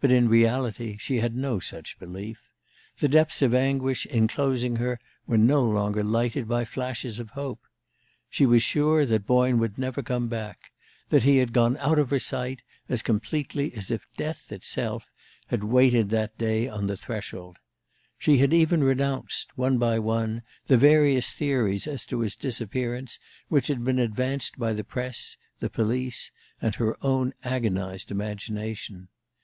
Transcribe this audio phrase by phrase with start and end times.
[0.00, 2.40] But in reality she had no such belief:
[2.98, 7.62] the depths of anguish inclosing her were no longer lighted by flashes of hope.
[8.30, 10.70] She was sure that Boyne would never come back,
[11.08, 15.10] that he had gone out of her sight as completely as if Death itself
[15.48, 17.56] had waited that day on the threshold.
[18.20, 23.66] She had even renounced, one by one, the various theories as to his disappearance which
[23.66, 26.30] had been advanced by the press, the police,
[26.62, 29.08] and her own agonized imagination.